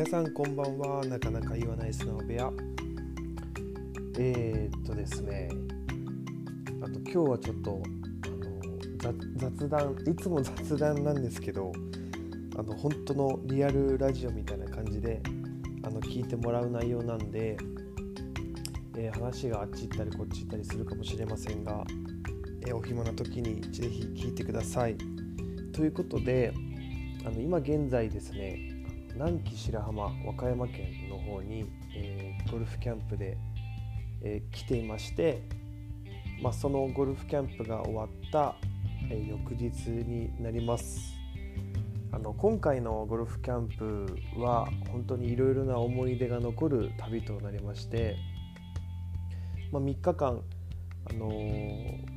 [0.00, 1.04] 皆さんこんばんは。
[1.04, 2.50] なかなか言わない素直部屋。
[4.18, 5.50] えー、っとですね。
[6.80, 7.82] あと今日はちょっと
[9.04, 11.70] あの雑談いつも雑談なんですけど
[12.56, 15.20] あの本当のリアルラジオみたいな感じで
[15.82, 17.58] あの聞いてもらう内容なんで、
[18.96, 21.84] えー、話があっち行ったりこっち行ったりするかもしれませんが、
[22.62, 24.96] えー、お暇な時にぜひ聞いてください。
[25.74, 26.54] ということで
[27.26, 28.69] あの今現在ですね
[29.14, 33.36] 南紀白浜和歌山県の方に、えー、ゴルフキャンプで、
[34.22, 35.42] えー、来ていまして、
[36.42, 38.54] まあ、そのゴルフキャンプが終わった、
[39.10, 41.14] えー、翌日になります。
[42.12, 48.16] あの今回のゴルフキャンプは本当にいろいろな思い出が残る旅となりまして、
[49.70, 50.42] まあ、3日間
[51.08, 51.28] あの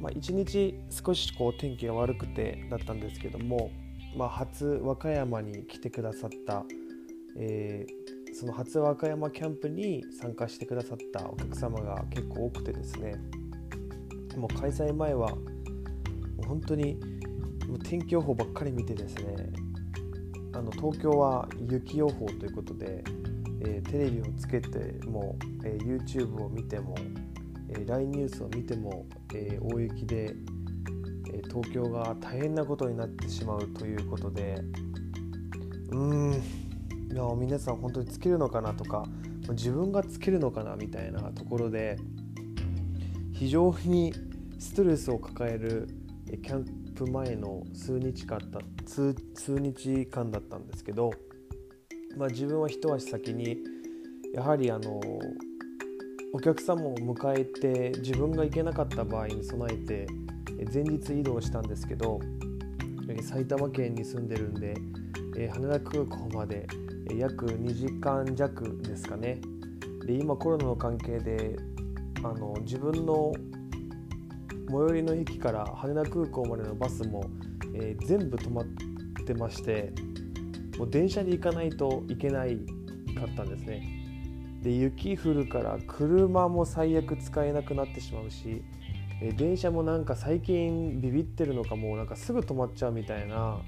[0.00, 3.70] まあ、1日少しこう天気が悪くてだったんですけども、
[4.16, 6.64] まあ、初和歌山に来てくださった
[7.36, 13.16] えー、その初和歌山キャンプに参加してくださったお客様が結構多くてですね
[14.36, 15.36] もう開催前はも
[16.40, 16.98] う本当に
[17.68, 19.50] もう天気予報ばっかり見てですね
[20.54, 23.02] あの東京は雪予報ということで、
[23.64, 26.94] えー、テレビをつけても、えー、YouTube を見ても、
[27.70, 30.34] えー、LINE ニュースを見ても、え大雪で、
[31.32, 34.62] え東京が大変なことになってしまうということで
[35.90, 36.42] うーん
[37.12, 39.04] いや皆さん本当につけるのかなとか
[39.50, 41.98] 自分がつけるのかなみたいなところで
[43.34, 44.14] 非常に
[44.58, 45.88] ストレスを抱える
[46.42, 51.10] キャンプ前の数日間だ数数日間だったんですけど、
[52.16, 53.58] まあ、自分は一足先に
[54.32, 54.98] やはりあの
[56.32, 60.06] お客様を迎えて自分が行けなかった場合に備えて
[60.72, 62.20] 前日移動したんですけど
[63.20, 64.74] 埼玉県に住んでるんで
[65.50, 66.66] 羽田空港まで
[67.18, 69.40] 約2時間弱ですかね。
[70.06, 71.56] で今コロナの関係で
[72.22, 73.32] あの自分の
[74.68, 77.24] 最寄りの駅から羽田空港までのバスも、
[77.74, 78.64] えー、全部止まっ
[79.26, 79.92] てまして
[80.78, 82.56] もう電車で行かないといけない
[83.14, 84.02] かったんですね。
[84.62, 88.62] で雪降るから車も最悪使えなくなってしまうし、
[89.20, 93.60] え、電車もなんか最近ビビってるのかもうなんかすぐ止まっちゃうみたいな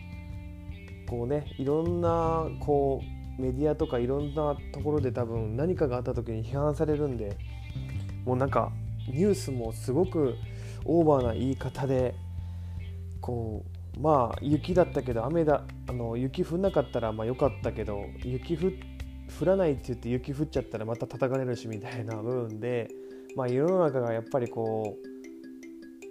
[1.09, 7.37] こうねいろんなこうメディアとかいろんなところで多分何かがあった時に批判されるんで
[8.25, 8.73] もうなんか
[9.09, 10.35] ニュースもすごく
[10.85, 12.15] オーバーな言い方で
[13.21, 13.65] こ
[13.97, 22.89] うまあ雪だったけど雨だあの雪降んなかったらまあ良かったけど雪降らないって言って雪降っちゃったらまた叩かれるしみたいな部分で
[23.37, 24.97] まあ世の中がやっぱりこ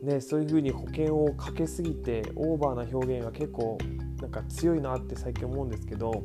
[0.01, 3.77] うねそういうふうに保険をかけすぎてオーバーな表現が結構
[4.21, 6.23] なんか強いなって最近思うんですけど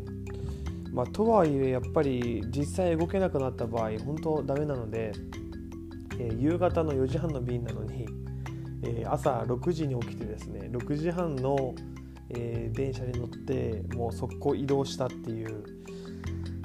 [0.98, 5.12] まあ、とはいえやっぱり実際動けなくなった場合本当ダメなので、
[6.18, 8.04] えー、夕方の4時半の便なのに、
[8.82, 11.72] えー、朝6時に起きてですね6時半の、
[12.30, 15.62] えー、電車に乗ってもう速攻移動したっていう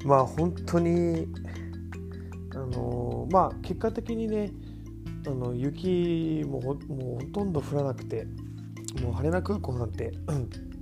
[0.04, 1.28] まあ本当に
[2.56, 4.52] あのまあ結果的にね
[5.28, 8.26] あの雪ももうほとんど降らなくて
[9.00, 10.12] もう羽田空港なんて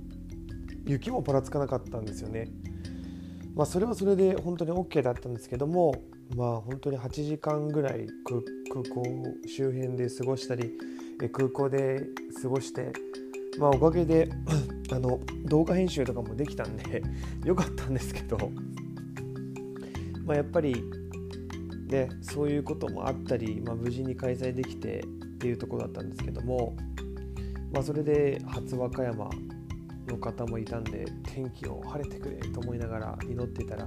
[0.88, 2.48] 雪もぱらつかなかったんですよね。
[3.54, 5.94] まあ、それはそれで本当に OK だったんですけども、
[6.36, 9.02] まあ、本当に8時間ぐらい空港
[9.46, 10.72] 周辺で過ごしたり
[11.30, 12.02] 空港で
[12.40, 12.92] 過ごして、
[13.58, 14.30] まあ、おかげで
[14.90, 17.02] あの動画編集とかもできたんで
[17.44, 18.38] よかったんですけど、
[20.24, 20.82] まあ、やっぱり、
[21.88, 25.06] ね、そういうこともあったり、まあ、無事に開催できてっ
[25.38, 26.74] ていうとこだったんですけども、
[27.70, 29.28] まあ、それで初和歌山
[30.06, 33.86] の方もいたんで天気を晴れてくれと思いながら祈っていたら、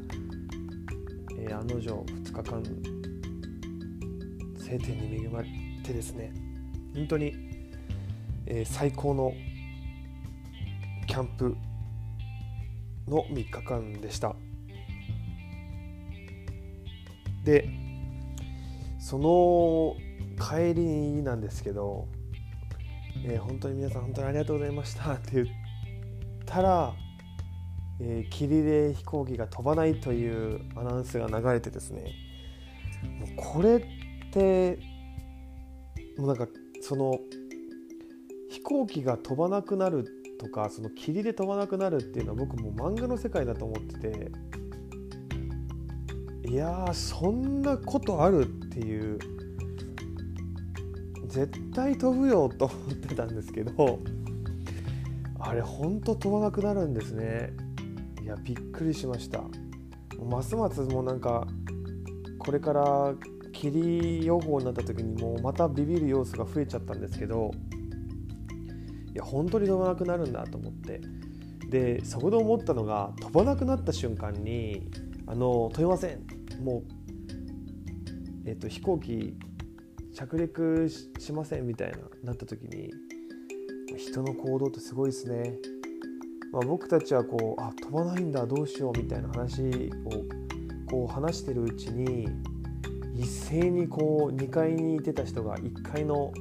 [1.38, 2.64] えー、案の定2日間
[4.58, 5.48] 晴天に恵まれ
[5.84, 6.34] てですね
[6.96, 7.34] 本当に、
[8.46, 9.34] えー、最高の
[11.08, 11.56] キャンプ
[13.08, 14.36] の3日間でした。
[17.44, 17.70] で
[19.00, 19.96] その
[20.44, 22.08] 帰りなんですけど、
[23.24, 25.65] えー、本当に皆さん本当にありがとうございましたって言って
[26.46, 26.94] たら、
[28.00, 32.12] えー、霧で飛行機が飛ばないというアナウンスが流れてですね
[33.20, 34.80] もうこれって
[36.18, 36.48] もうなんか
[36.82, 37.20] その
[38.50, 40.08] 飛行機が飛ばなくなる
[40.40, 44.32] とかその霧で飛ばなくなるっていうのは僕も漫画の世界だと思ってて
[46.50, 49.20] いやそんなことあるっていう
[51.28, 54.00] 絶対飛ぶよと思ってたんですけど
[55.48, 57.54] あれほんと飛ばなくなるんですね。
[58.24, 59.44] いやびっくりしました。
[60.24, 61.46] ますますもうなんか
[62.40, 63.14] これから
[63.54, 67.52] 霧予報になった時にもうまたビビる要素が増えちゃったんですけど
[69.14, 71.02] いや本当に飛ばなくなるんだと思って。
[71.70, 74.90] でそこで思ったのが飛ばなくなった瞬間に
[75.26, 76.26] 「あの飛べません」
[76.64, 76.84] も
[78.46, 79.36] う、えっと、飛行機
[80.14, 82.92] 着陸しませんみたいななった時に
[83.98, 85.58] 人の行動ってすごいですね。
[86.52, 89.62] まあ、僕たちはこうあ飛ばないんだどうしようみたいな話
[90.06, 92.30] をこう話してるうちに
[93.14, 96.32] 一斉にこう2階にいてた人が1階の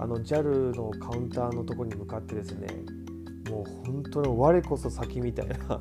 [0.00, 2.68] あの JAL のカウンターのところに向かってですね
[3.50, 5.78] もう本当に我こそ先みたいな と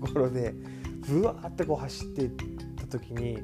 [0.00, 0.54] ころで
[1.08, 2.30] ブワーってこう走っていっ
[2.76, 3.38] た時に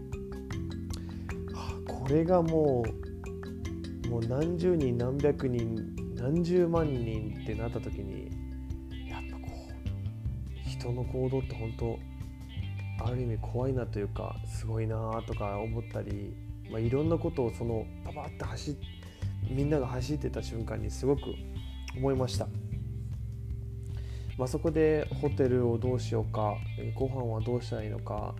[1.86, 2.84] これがも
[4.04, 8.30] うもう何十人何百人何十万人ってなった時に
[9.10, 11.98] やっぱこう人の行動って本当
[13.04, 16.32] ある意味怖いなというかすごいなとか思ったり、
[16.70, 18.76] まあ、いろんなことをそのパパって走
[19.50, 21.22] みんなが走ってた瞬間にすごく
[21.96, 22.46] 思いました。
[24.38, 26.54] まあ、そこでホテルをどうしようか
[26.94, 28.34] ご飯はどうしたらいいのか、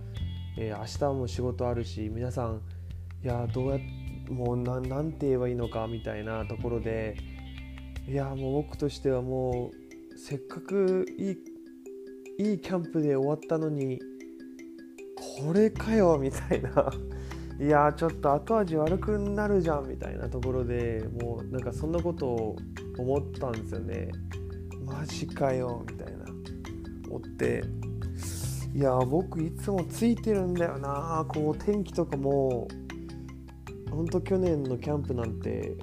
[0.56, 2.62] えー、明日も仕事あるし皆さん
[3.22, 3.78] いやどうや
[4.30, 7.14] もうななんて言えばいいのかみたいなところで
[8.08, 14.00] いやもう僕としてはもうせっかくいいいいキャンプで終わったのに
[15.46, 16.90] これかよみたいな。
[17.60, 22.56] いやちょっと後味悪くなるじゃんみたいなところでもうなんかそんなことを
[22.98, 24.10] 思ったんですよね。
[24.84, 26.24] マジかよみたいな。
[27.08, 27.62] 思って。
[28.74, 31.24] いや僕いつもついてるんだよな。
[31.28, 32.66] こう天気とかも
[33.90, 35.76] ほんと去年のキャンプなんて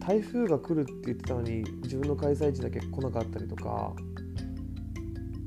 [0.00, 3.94] 台風が来るって言ってたのに自分の開催地だけ来なかったりとか。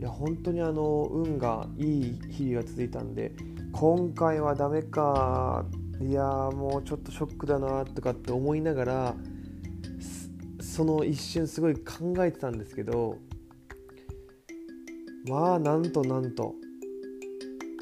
[0.03, 3.31] いや本当にあの運がいい日々が続いたんで
[3.71, 5.65] 今回はダメか
[6.01, 9.15] いやもうちょっとショックだなとかって思いながら
[10.59, 13.15] その一瞬すごい考えてたんですけど
[15.29, 16.55] まあなんとなんと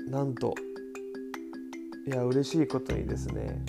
[0.07, 0.53] なんと
[2.06, 3.63] いや嬉しいことにですね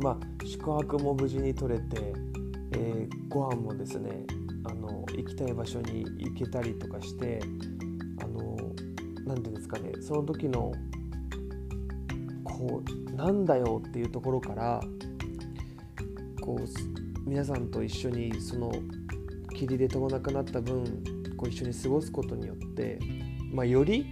[0.00, 2.12] まあ宿泊も無事に取れて、
[2.72, 4.24] えー、ご飯もですね
[4.64, 7.40] あの行きたい場所に行けたりとかして
[9.28, 10.72] 何て言うんですかねその時の
[12.42, 14.80] こうなんだよっていうところから
[16.40, 18.72] こう皆さんと一緒にその
[19.54, 20.82] 霧で飛ばなくなった分
[21.36, 22.98] こう一緒に過ごすことによって、
[23.52, 24.06] まあ、より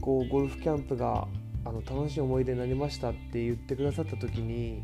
[0.00, 1.28] こうゴルフキャンプが
[1.64, 4.82] あの楽しい思い出になりましたって言ってくださった時に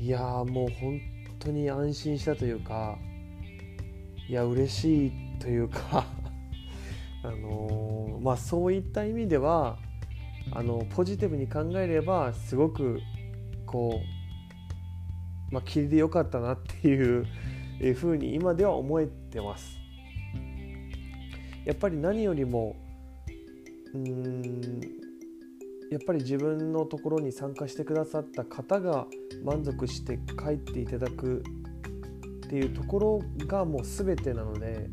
[0.00, 1.00] いやもう本
[1.38, 2.98] 当に安心したというか
[4.28, 6.06] いや嬉しいというか
[7.22, 9.78] あのー、まあそういった意味では
[10.52, 13.00] あのポジティブに考えればすごく
[13.66, 14.00] こ
[15.50, 17.26] う、まあ、霧でよかったなっていう
[17.94, 19.78] ふうに今では思えてます。
[21.64, 22.76] やっぱり何よりも
[23.94, 24.80] うん
[25.90, 29.06] やっぱり自分のところに参加してくださった方が
[29.42, 31.42] 満足して帰っていただく
[32.46, 34.90] っていうところがもう全てなので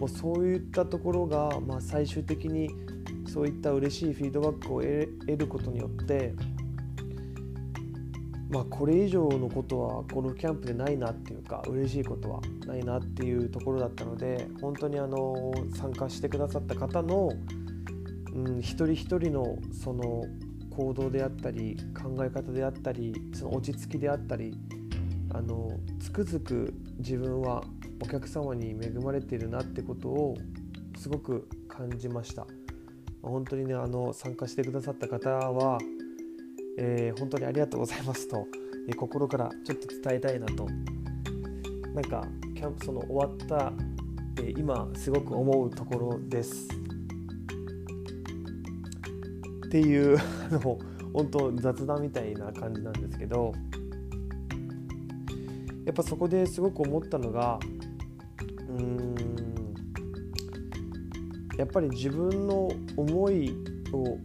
[0.00, 2.70] もうそういったところがまあ最終的に
[3.28, 6.34] そういった嬉しいフィードバックを得ることによって
[8.48, 17.30] まあこれ以上のことはこのキャンプでないなっていうか嬉しいことはないなっていうところだったので本当にあの参加してくださった方の、
[18.34, 20.24] うん、一人一人のその
[20.70, 24.56] 行動であったり考え方であったりその落ち着きであったり
[25.32, 27.62] あのつくづく自分は
[28.00, 30.36] お客様に恵まれているなってことを
[30.96, 32.46] すごく感じました。
[33.22, 35.78] 本当にねあの参加してくださった方は、
[36.78, 38.46] えー、本当にありがとうございますと、
[38.88, 40.66] えー、心からちょっと伝えたいなと
[41.94, 43.72] なんかキャンプその終わった、
[44.38, 46.79] えー、今すごく思うところです
[49.70, 50.78] っていうあの
[51.12, 53.52] 本当雑談みたいな感じなんですけど
[55.86, 57.60] やっぱそこですごく思ったのが
[58.68, 59.14] うん
[61.56, 63.54] やっぱり自分の思い
[63.92, 64.18] を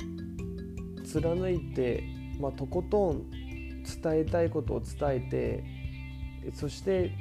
[1.06, 2.04] 貫いて、
[2.40, 7.12] まあ、とことん伝えたいことを伝えてそして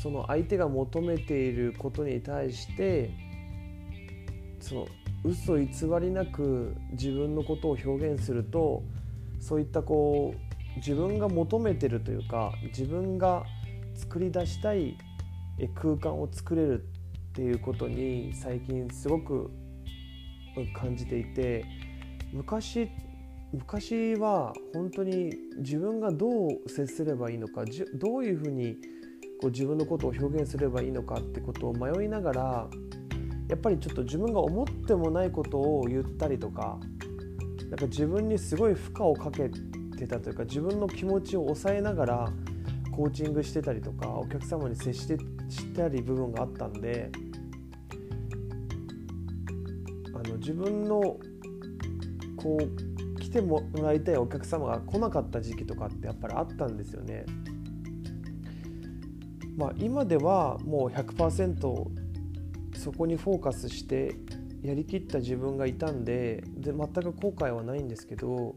[0.00, 3.10] その相手が求めていることに対して
[4.58, 4.88] その
[5.24, 5.66] 嘘偽
[6.00, 8.82] りなく自分のことを表現すると
[9.40, 13.44] そういったこう自分が求めてるというか自分が
[13.94, 14.96] 作り出したい
[15.74, 19.50] 空間を作れるっていうことに最近すごく
[20.74, 21.64] 感じていて
[22.32, 22.88] 昔
[23.52, 28.76] 昔は本当に自分がどう接すればいいのかどういうふうに
[29.40, 32.68] こう自分のことを表現すればいいのかってことを迷いながら
[33.48, 36.78] やっぱりちょっと自分が思ってもないことを言ったりとか
[37.70, 39.48] なんか自分にすごい負荷をかけ
[39.96, 42.32] てたというか自分の気持ちを抑えながら
[42.92, 45.16] コーチングしてたりとかお客様に接して
[45.48, 47.10] したり部分があったんで
[50.14, 51.18] あの自分の
[52.36, 57.24] こう来てもらいたいお客様が来なかった時期とかってやっぱりあったんですよね。
[59.56, 62.07] まあ、今ではもう100%
[62.78, 64.14] そこにフォーカスして
[64.62, 68.54] やりきった自分がいたんでで全く後悔はないんですけど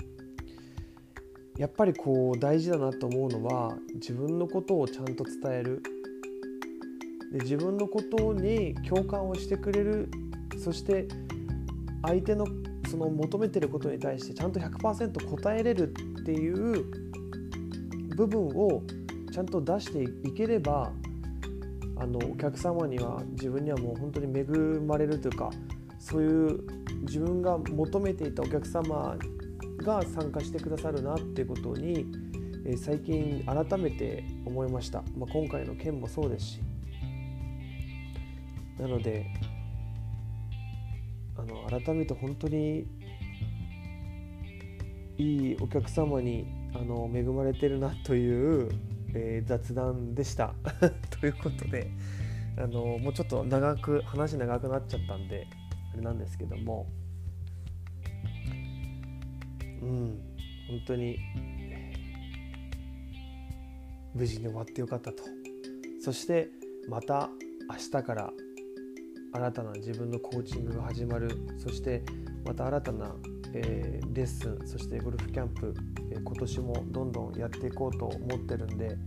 [1.58, 5.84] やっぱりこう大事だなと思うのは自分のことをちゃんと伝える。
[7.32, 10.10] で自分のことに共感をしてくれる。
[10.58, 11.08] そして
[12.04, 12.46] 相手の
[12.90, 16.86] その求めてることに対してちゃんと100%答えれるっていう
[18.16, 18.84] 部分を
[19.32, 20.92] ちゃんと出していければ
[22.02, 24.44] あのお客様には自分にはもう本当に恵
[24.80, 25.52] まれるというか
[26.00, 26.64] そういう
[27.02, 29.16] 自分が求めていたお客様
[29.78, 32.08] が参加してくださるなっていうことに、
[32.66, 36.62] え最近改めて思いました、まあ、今回の件もそうですし。
[38.80, 39.28] なので
[41.38, 42.88] あの改めて本当に
[45.20, 48.70] いいお客様にあの恵まれてるなという、
[49.14, 50.54] えー、雑談でした。
[51.20, 51.92] ということで
[52.58, 55.48] あのもうちょっと長く話長くなっちゃったんで
[55.94, 56.88] あれなんですけども。
[59.82, 60.22] うん。
[60.70, 61.18] 本当に
[64.14, 65.24] 無事に終わってよかったと。
[66.02, 66.50] そして
[66.88, 67.30] また
[67.70, 68.32] 明日から
[69.34, 71.30] 新たな自分のコーチングが始まる。
[71.58, 72.04] そして
[72.46, 73.16] また新たな、
[73.54, 75.74] えー、レッスンそしてゴルフキャンプ、
[76.12, 78.98] えー、今年もどんどんやっていこうと思ってるんで、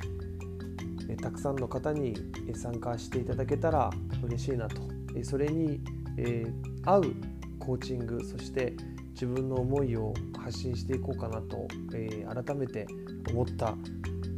[1.09, 2.15] えー、たくさんの方に
[2.55, 3.91] 参加していただけたら
[4.23, 4.81] 嬉しいなと、
[5.17, 5.81] えそれに、
[6.17, 6.47] え
[6.85, 7.15] 合う
[7.59, 8.75] コーチングそして
[9.13, 12.87] 自分の思いを発信していこうかなと、えー、改めて
[13.31, 13.75] 思った、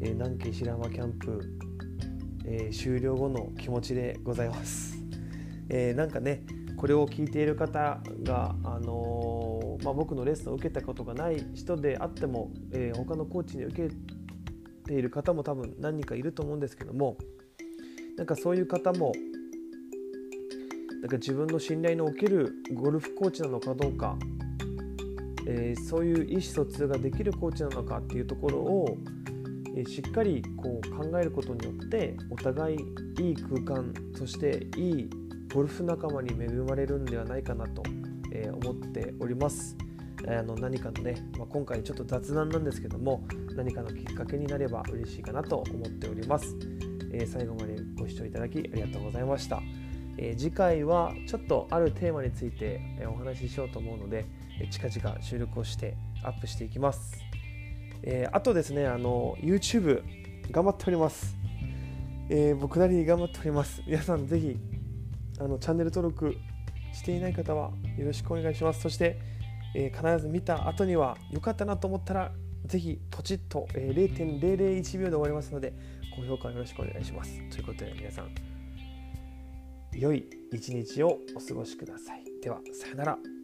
[0.01, 1.41] えー、南紀白浜キャンプ、
[2.45, 4.97] えー、終了後の気持ちでございます。
[5.69, 6.45] えなんかね
[6.77, 8.93] これを聞いている方が、あの
[9.83, 13.95] まあ、僕のレッスンを受けたことがない人であっても、え他のコーチに受け
[14.85, 17.17] ている方も多分何人かいると思うんですけども
[18.17, 19.13] なんかそういう方も
[21.01, 24.17] なんか自分の信頼のおけるゴルフコーチなのかどうか
[25.47, 28.99] えー、そういう意思疎通ができるコーチなのかっていうところを、
[29.77, 32.79] えー、しっかりこう考えることによってお互い
[33.21, 35.11] いい空間そしていい
[35.55, 37.83] ゴルフ仲間に恵まれるんではないかなと、
[38.45, 39.77] え、思っております。
[40.29, 43.25] あの何かのね、まあ、今回ちょっと雑談なんですけども
[43.55, 46.57] 何かのきっかけになれば嬉しいかなと思っております。
[47.13, 49.63] え最後までご視聴いただきありがとうございました。
[50.19, 54.25] え次回はちょっとあるテーマについてお話ししようと思うので、
[54.71, 57.19] 近々収録をしてアップしていきます。
[58.03, 60.03] えー、あとですね、あの YouTube
[60.51, 61.37] 頑張っております。
[62.29, 63.83] え、僕なりに頑張っております。
[63.87, 64.57] 皆さんぜひ
[65.39, 66.37] あのチャンネル登録
[66.97, 68.81] していない方はよろしくお願いします。
[68.81, 69.19] そして、
[69.75, 72.33] えー、必ず見た後には良かったなと思ったら
[72.65, 75.73] ぜひポチッと、えー、0.001秒で終わりますので
[76.17, 77.39] 高評価よろしくお願いします。
[77.51, 78.31] ということで皆さん
[79.93, 82.25] 良い一日をお過ごしください。
[82.43, 83.36] ではさよなら。